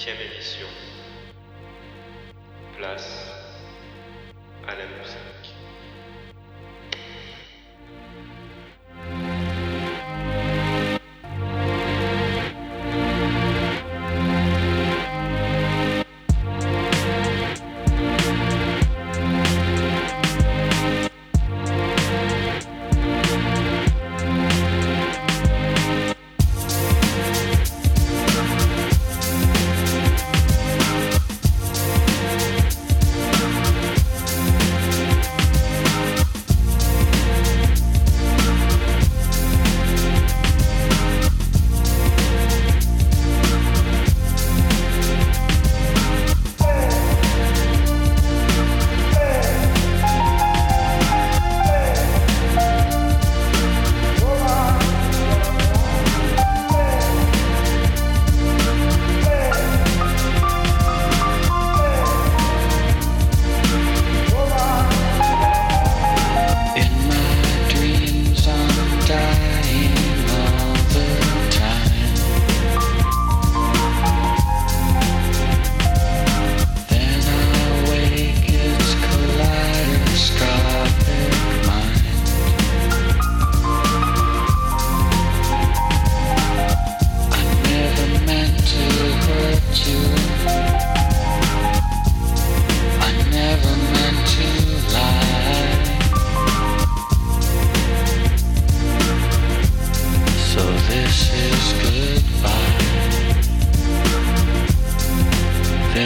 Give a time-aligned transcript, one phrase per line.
[0.00, 0.99] 千面的使用。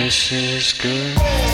[0.05, 1.54] This is goodbye.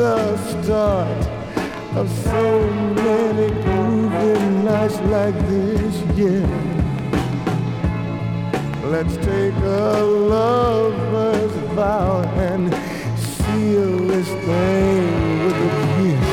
[0.00, 1.26] the start
[1.94, 2.70] of so
[3.04, 6.46] many moving nights like this, yeah.
[8.82, 10.00] Let's take a
[10.32, 12.72] lover's vow and
[13.18, 16.28] seal this thing with a kiss.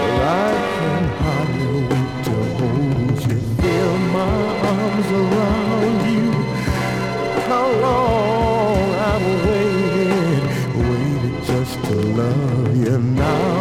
[0.00, 4.40] Well, I can hardly wait to hold you, feel my
[4.74, 6.26] arms around you.
[7.48, 8.19] How long?
[12.20, 13.59] love you now.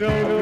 [0.00, 0.39] Don't go.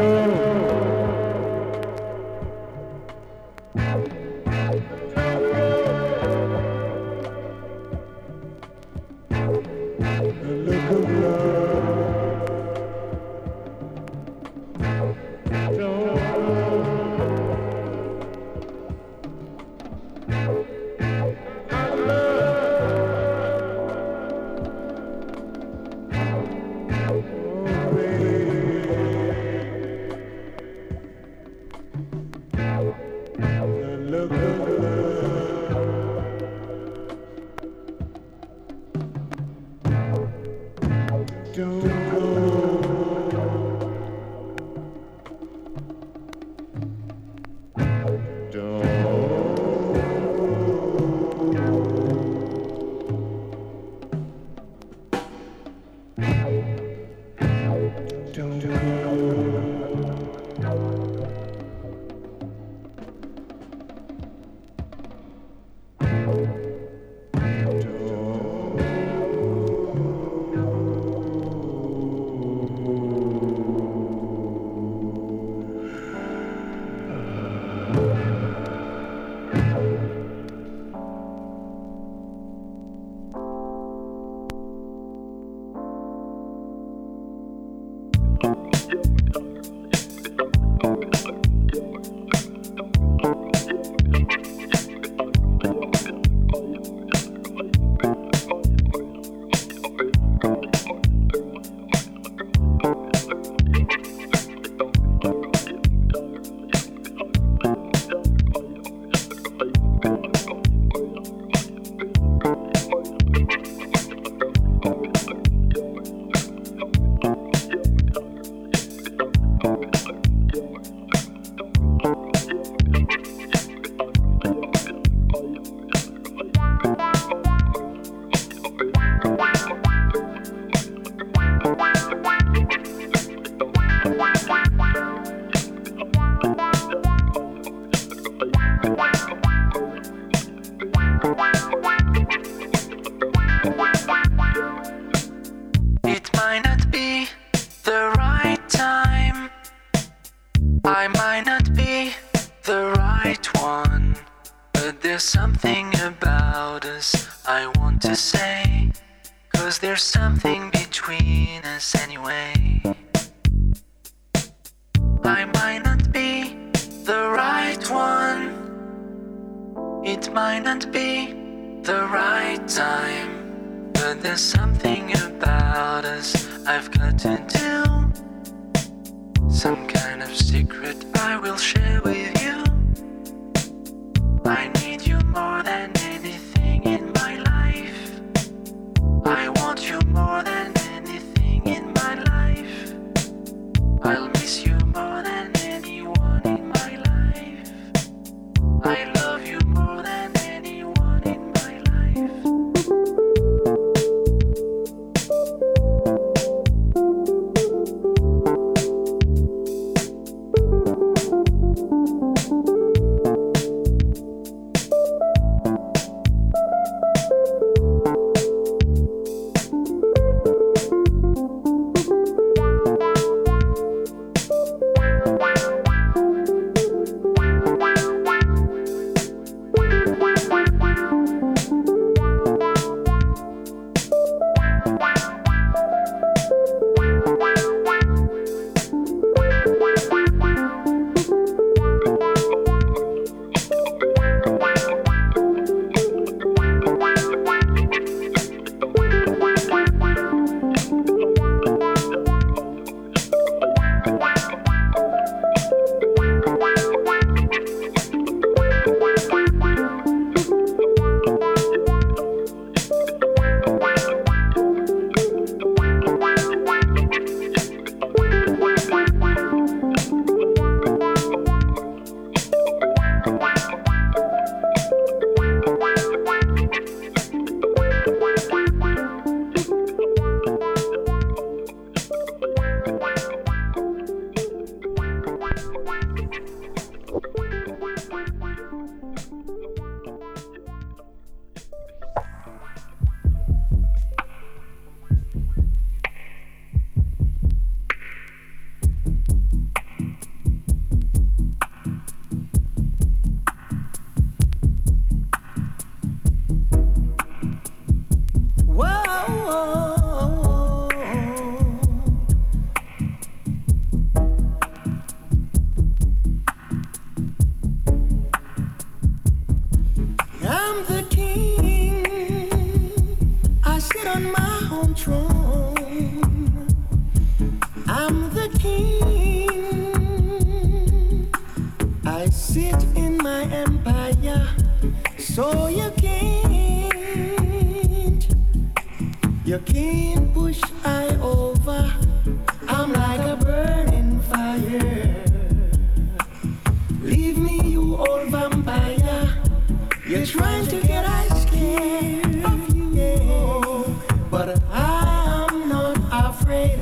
[356.48, 356.78] Afraid.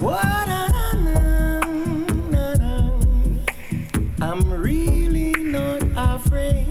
[0.00, 0.24] What
[4.20, 6.66] I'm really not afraid.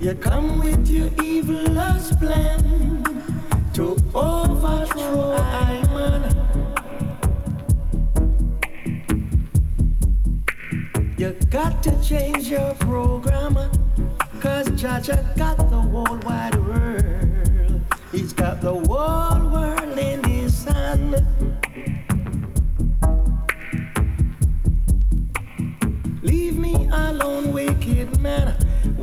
[0.00, 3.04] You come with your evilest plan
[3.74, 6.22] to overthrow Iman.
[11.18, 13.58] You got to change your program.
[14.40, 17.82] Cause Jah Jah got the whole wide world.
[18.10, 20.23] He's got the whole world in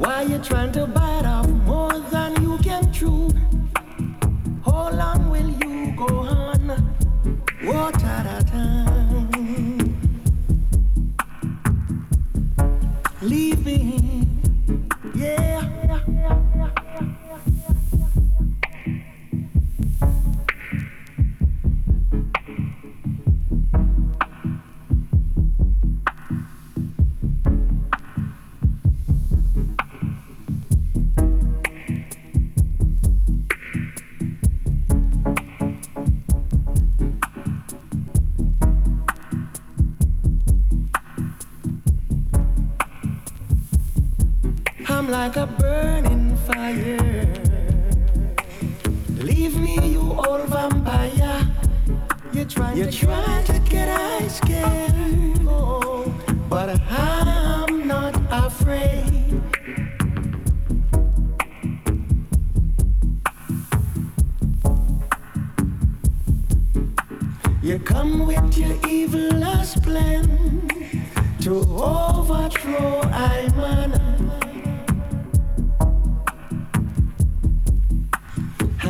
[0.02, 3.30] Why you trying to bite off more than you can chew?
[4.66, 6.70] How long will you go on?
[8.04, 8.91] At a time?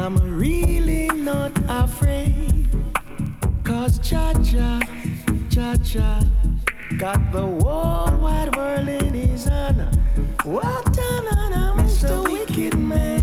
[0.02, 2.68] I'm really not afraid.
[3.64, 4.80] Cause Cha Cha,
[5.52, 6.24] Cha Cha,
[6.98, 9.96] got the whole wide world in his hand.
[10.44, 12.24] What an Mr.
[12.24, 13.21] Wicked Man.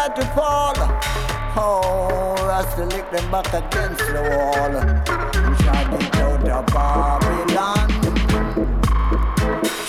[0.00, 0.72] not to fall.
[1.56, 4.72] Oh, I still lick them back against the wall.
[5.60, 7.88] Shot it out of Babylon.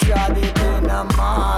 [0.04, 1.51] Shot it in the mile.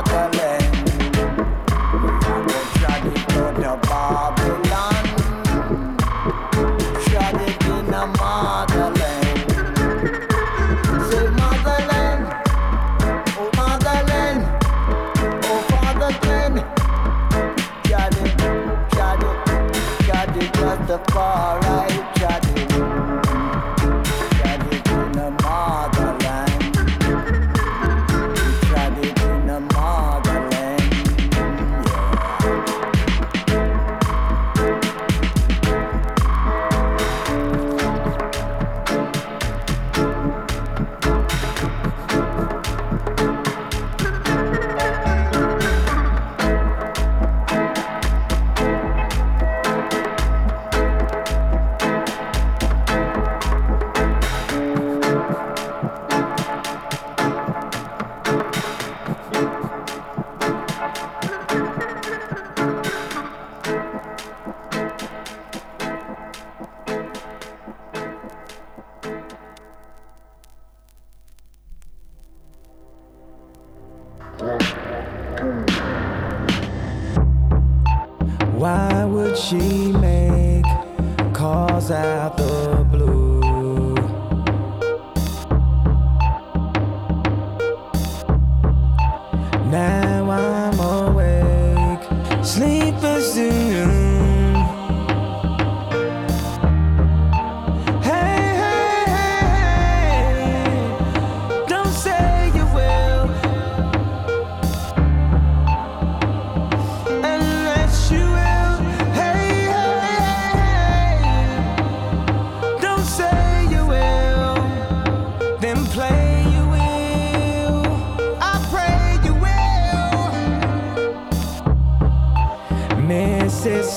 [89.74, 92.46] now I'm awake.
[92.46, 93.36] Sleep is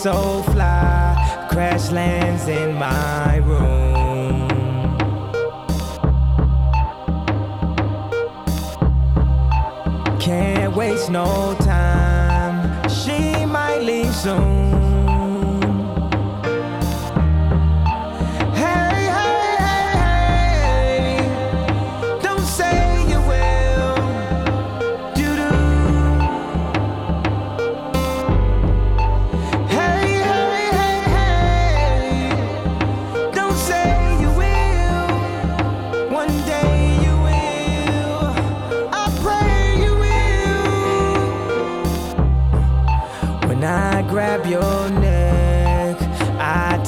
[0.02, 4.48] so fly crash lands in my room.
[10.20, 11.65] Can't waste no time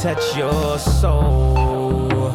[0.09, 2.33] Let your soul.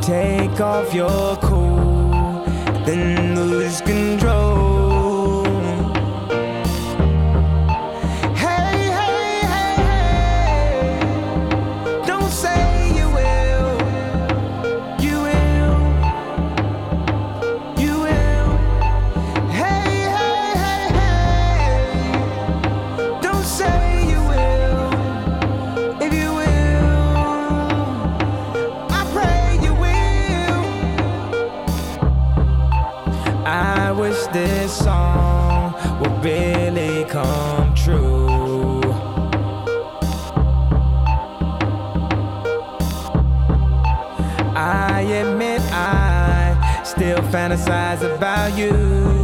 [0.00, 2.44] Take off your cool,
[2.86, 4.69] then lose control.
[34.32, 38.80] this song will really come true.
[44.54, 49.19] I admit I still fantasize about you.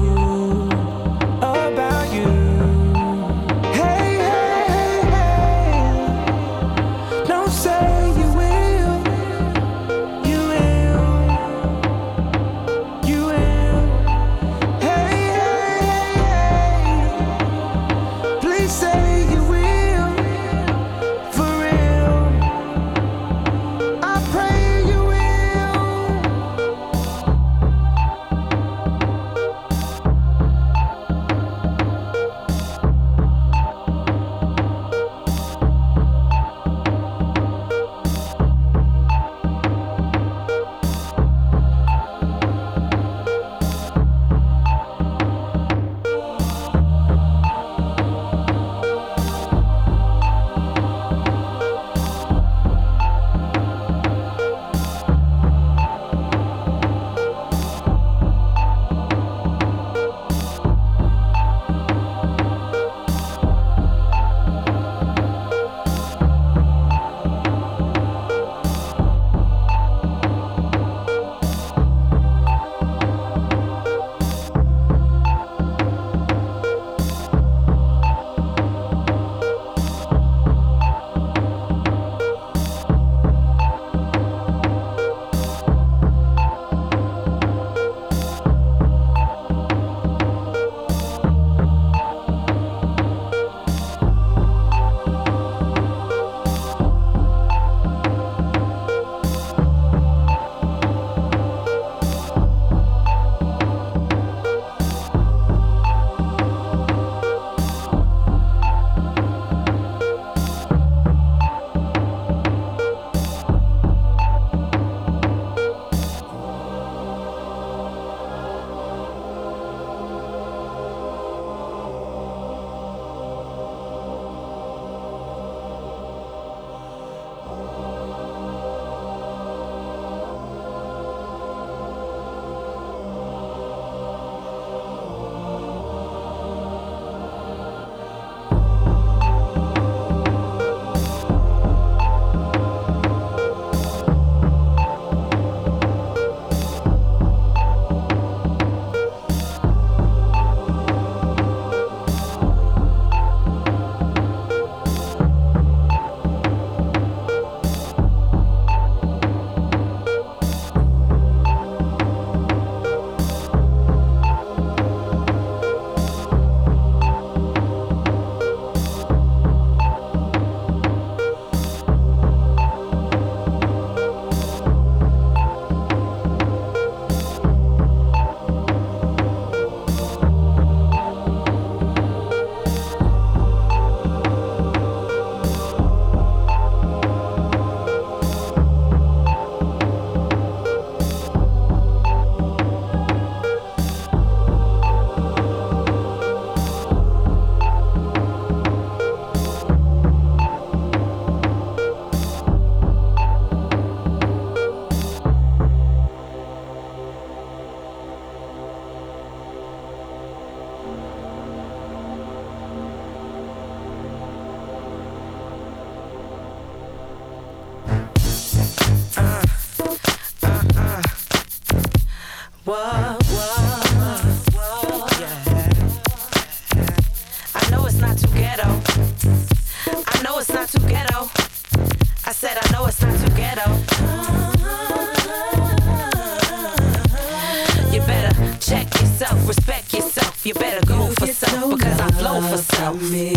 [243.07, 243.36] For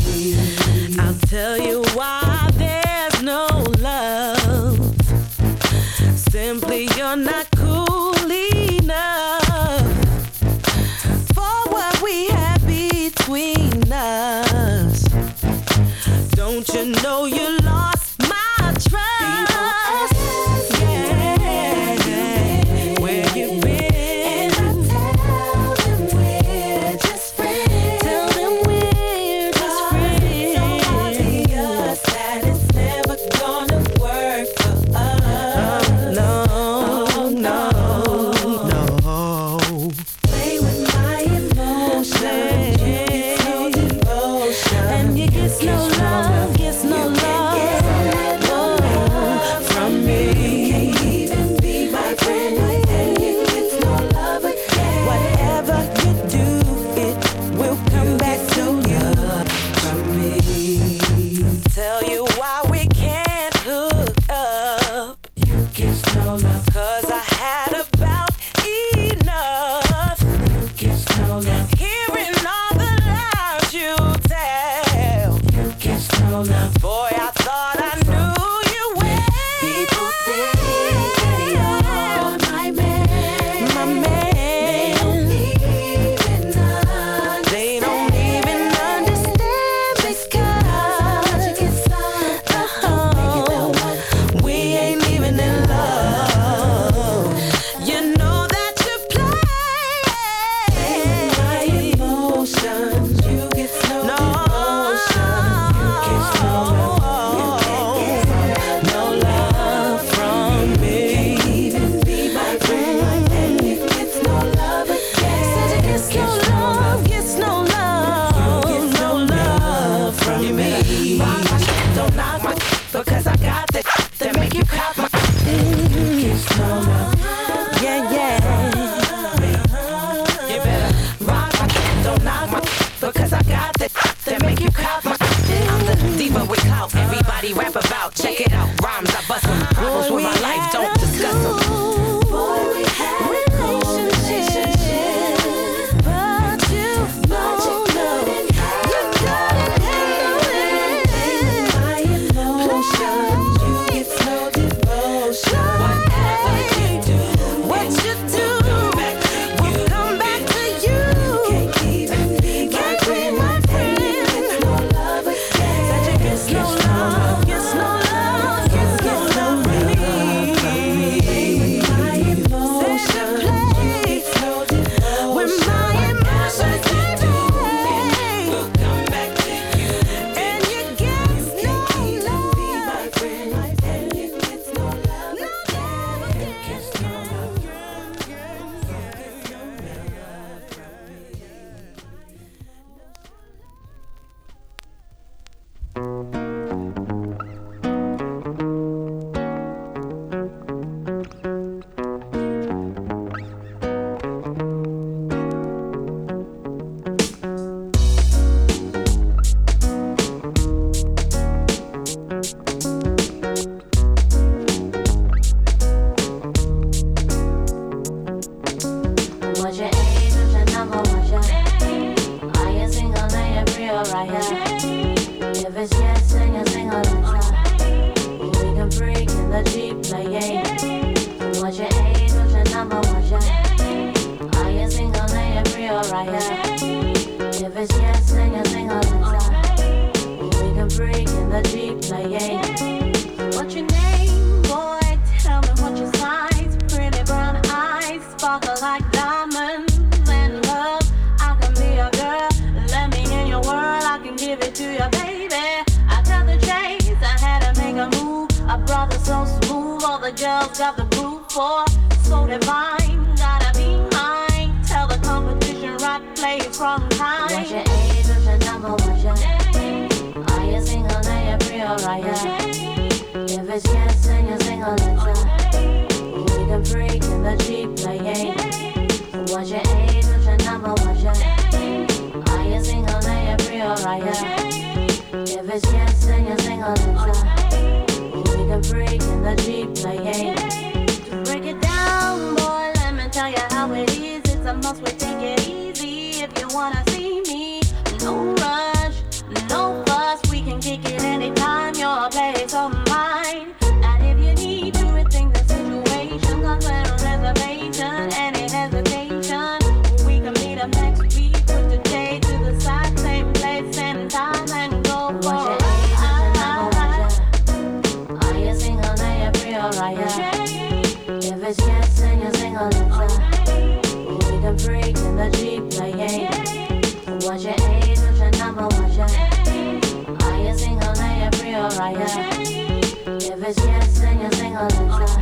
[332.08, 332.60] yeah.
[332.62, 335.36] If it's yes, then you're single, let's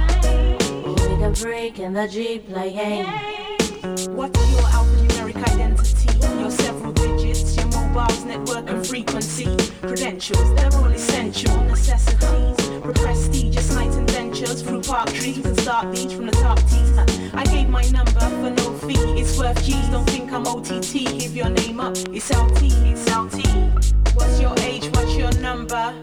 [1.04, 3.06] We can freak in the Jeep playing.
[4.16, 6.40] What's your alphanumeric identity?
[6.40, 9.56] Your several digits, your mobile's network and frequency.
[9.82, 12.58] Credentials, they're all essential necessities.
[12.82, 16.98] Prestigious nights and ventures through park trees and start beach from the top tees.
[17.36, 19.22] I gave my number for no fee.
[19.22, 21.20] It's worth G's, don't think I'm OTT.
[21.20, 23.46] Give your name up, it's LT, it's LT.
[24.16, 24.86] What's your age?
[24.96, 25.94] What's your number?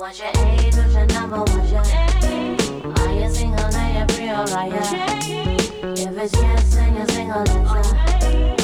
[0.00, 4.72] What's your age, what's your number, what's your Are you single, then you're free, alright,
[4.72, 5.18] yeah.
[5.92, 7.92] If it's yes, then you're single, let's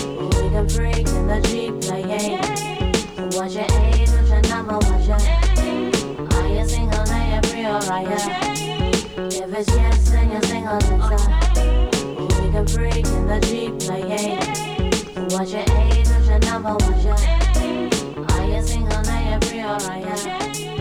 [0.08, 2.40] We can freak in the Jeep playing.
[3.32, 5.20] What's your age, what's your number, what's your
[6.38, 8.52] Are you single, then you're free, alright, yeah.
[9.26, 11.26] If it's yes, then you're single, let's
[12.40, 14.38] We can freak in the Jeep playing.
[15.28, 17.18] What's your age, what's your number, what's your
[18.24, 20.75] Are you single, then you're free, alright, yeah.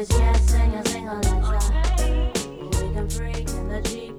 [0.00, 4.16] It's yes, then you're single, let's We can freak in the Jeep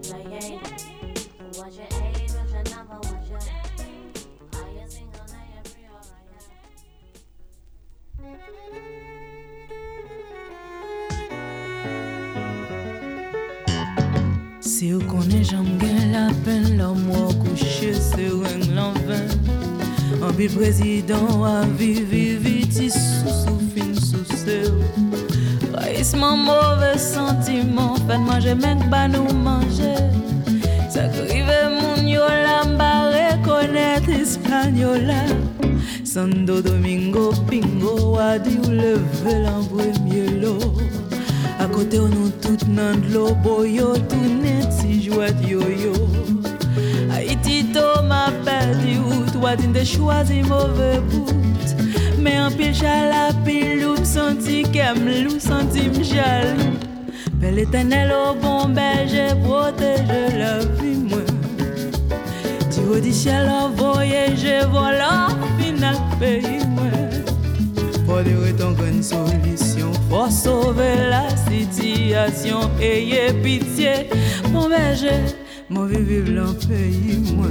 [14.59, 14.93] Si
[16.11, 19.29] la pen la mwa kouche se ren lan ven
[20.21, 20.35] An
[23.73, 25.20] fin sou
[25.81, 27.95] Raïsman mauvais sentiment?
[28.07, 29.95] Fèd manje menk ba nou manje
[30.93, 35.23] Sa krive moun yo la mba rekonet Espanyola
[36.05, 40.53] Sando Domingo Pingo Wadi ou leve lan premye lo
[41.57, 45.93] A kote ou nou tout nan dlo boyo Toune ti jwet yo-yo.
[47.11, 51.75] Haiti to ma perdi ou Toi din de chwazi mauve bout
[52.21, 56.77] mais en pile, ben, j'ai la pile, j'ai senti qu'elle m'a senti m'jalou.
[57.39, 61.19] Mais l'éternel, bon berger, protège la vie, moi.
[62.71, 66.83] Tu vois du ciel, voyage, voilà, fina le pays, moi.
[68.05, 74.09] Faut dire que tu une solution, faut sauver la situation, ayez pitié,
[74.51, 75.23] mon berger,
[75.69, 77.47] mon je vivre dans le pays, moi.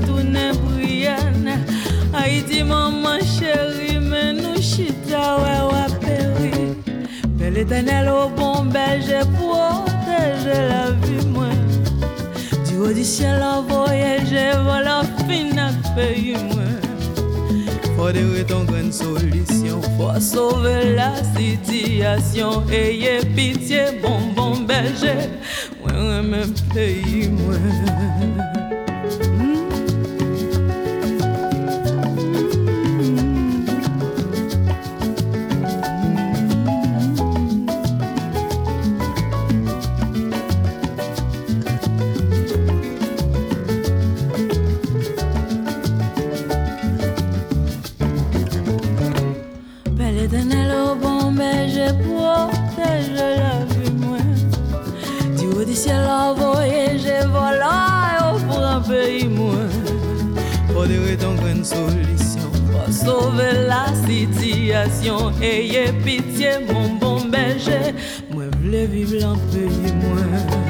[0.00, 1.48] dedoune priyen
[2.12, 6.76] Ay di maman cheri men nou chita wè waperi
[7.38, 11.64] Pe l'Etenel o bon belje proteje la vi mwen
[12.66, 16.76] Di ou di chè la voyeje vola finak peyi mwen
[17.96, 25.16] Fò dere ton gren solisyon Fò sove la sityasyon Eye pitiye bonbon belje
[25.80, 27.75] Mwen remen peyi mwen
[55.76, 57.62] ciel envoyé, je vole
[58.24, 59.66] au pour un pays moi.
[60.72, 65.32] Faut dire ton grande solution, faut sauver la situation.
[65.42, 67.94] Ayez pitié, mon bon berger,
[68.30, 70.65] moi v'lais vivre en pays moi.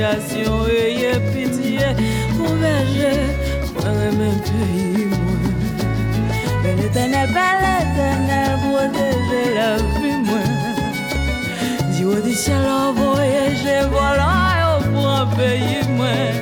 [0.00, 1.96] sityasyon e ye pitiye
[2.36, 3.12] Mwen veje,
[3.74, 5.42] mwen remen peyi mwen
[6.62, 10.52] Men l'Etenel, ben proteje la vi mwen
[11.92, 16.32] Di ou di chel an voyeje, volan yo pou an peyi mwen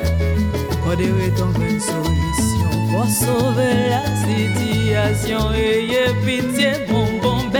[0.86, 7.50] Odere ton ven solisyon, pou la sityasyon E ye pitiye, bon bon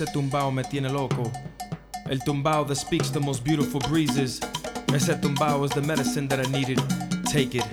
[0.00, 1.28] Ese tumbao me tiene loco.
[2.08, 4.38] El tumbao that speaks the most beautiful breezes.
[4.94, 6.78] Ese tumbao is the medicine that I needed.
[7.26, 7.66] Take it.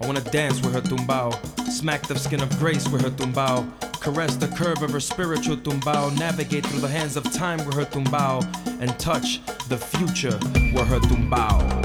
[0.00, 1.34] I wanna dance with her tumbao.
[1.66, 3.66] Smack the skin of grace with her tumbao.
[4.00, 6.16] Caress the curve of her spiritual tumbao.
[6.20, 8.44] Navigate through the hands of time with her tumbao.
[8.80, 10.38] And touch the future
[10.72, 11.81] with her tumbao.